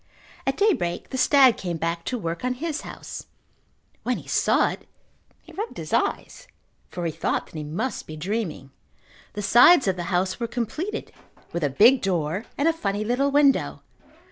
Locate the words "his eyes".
5.77-6.47